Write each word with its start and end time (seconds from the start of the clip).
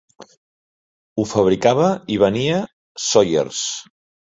Ho 1.17 1.25
fabricava 1.33 1.91
i 2.15 2.19
venia 2.25 2.59
Sawyer's. 3.11 3.63